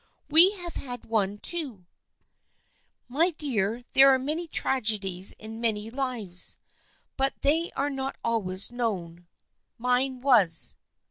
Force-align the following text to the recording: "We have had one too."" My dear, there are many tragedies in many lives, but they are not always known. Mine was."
"We 0.31 0.53
have 0.55 0.77
had 0.77 1.05
one 1.05 1.37
too."" 1.37 1.85
My 3.17 3.29
dear, 3.29 3.83
there 3.93 4.09
are 4.09 4.17
many 4.17 4.47
tragedies 4.47 5.33
in 5.33 5.61
many 5.61 5.91
lives, 5.91 6.57
but 7.17 7.35
they 7.43 7.69
are 7.73 7.91
not 7.91 8.15
always 8.23 8.71
known. 8.71 9.27
Mine 9.77 10.21
was." 10.21 10.75